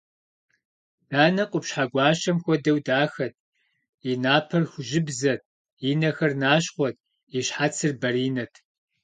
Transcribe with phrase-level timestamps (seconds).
[1.09, 3.33] Данэ къупщхьэ гуащэм хуэдэу дахэт:
[4.09, 5.41] и напэр хужьыбзэт,
[5.89, 6.97] и нэхэр нащхъуэт,
[7.37, 8.53] и щхьэцыр баринэт.